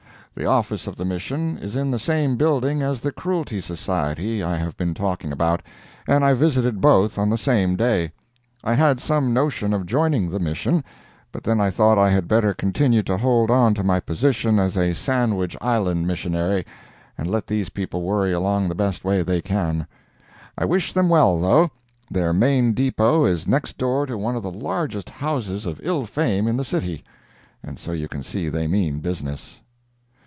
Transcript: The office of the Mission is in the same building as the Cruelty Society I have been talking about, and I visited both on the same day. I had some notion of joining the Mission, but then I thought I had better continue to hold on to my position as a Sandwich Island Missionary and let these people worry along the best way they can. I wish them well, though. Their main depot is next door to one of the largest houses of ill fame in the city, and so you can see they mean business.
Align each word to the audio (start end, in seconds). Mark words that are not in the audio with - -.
The 0.33 0.45
office 0.45 0.87
of 0.87 0.95
the 0.95 1.03
Mission 1.03 1.57
is 1.57 1.75
in 1.75 1.91
the 1.91 1.99
same 1.99 2.37
building 2.37 2.81
as 2.81 3.01
the 3.01 3.11
Cruelty 3.11 3.59
Society 3.59 4.41
I 4.41 4.55
have 4.55 4.77
been 4.77 4.93
talking 4.93 5.33
about, 5.33 5.61
and 6.07 6.23
I 6.23 6.33
visited 6.33 6.79
both 6.79 7.17
on 7.19 7.29
the 7.29 7.37
same 7.37 7.75
day. 7.75 8.13
I 8.63 8.75
had 8.75 9.01
some 9.01 9.33
notion 9.33 9.73
of 9.73 9.85
joining 9.85 10.29
the 10.29 10.39
Mission, 10.39 10.85
but 11.33 11.43
then 11.43 11.59
I 11.59 11.69
thought 11.69 11.97
I 11.99 12.11
had 12.11 12.29
better 12.29 12.53
continue 12.53 13.03
to 13.03 13.17
hold 13.17 13.51
on 13.51 13.73
to 13.73 13.83
my 13.83 13.99
position 13.99 14.57
as 14.57 14.77
a 14.77 14.93
Sandwich 14.93 15.57
Island 15.59 16.07
Missionary 16.07 16.65
and 17.17 17.29
let 17.29 17.45
these 17.45 17.67
people 17.67 18.01
worry 18.01 18.31
along 18.31 18.69
the 18.69 18.73
best 18.73 19.03
way 19.03 19.23
they 19.23 19.41
can. 19.41 19.85
I 20.57 20.63
wish 20.63 20.93
them 20.93 21.09
well, 21.09 21.41
though. 21.41 21.71
Their 22.09 22.31
main 22.31 22.71
depot 22.73 23.25
is 23.25 23.49
next 23.49 23.77
door 23.77 24.05
to 24.05 24.17
one 24.17 24.37
of 24.37 24.43
the 24.43 24.49
largest 24.51 25.09
houses 25.09 25.65
of 25.65 25.81
ill 25.83 26.05
fame 26.05 26.47
in 26.47 26.55
the 26.55 26.63
city, 26.65 27.03
and 27.61 27.77
so 27.77 27.91
you 27.91 28.07
can 28.07 28.23
see 28.23 28.47
they 28.47 28.65
mean 28.67 29.01
business. 29.01 29.61